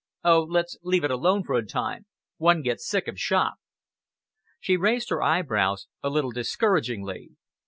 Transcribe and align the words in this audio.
"Oh, 0.23 0.39
let's 0.41 0.79
leave 0.81 1.03
it 1.03 1.11
alone 1.11 1.43
for 1.43 1.53
a 1.53 1.63
time! 1.63 2.07
One 2.37 2.63
gets 2.63 2.87
sick 2.89 3.07
of 3.07 3.19
shop." 3.19 3.57
She 4.59 4.75
raised 4.75 5.11
her 5.11 5.21
eyebrows 5.21 5.85
a 6.01 6.09
little 6.09 6.31
discouragingly. 6.31 7.33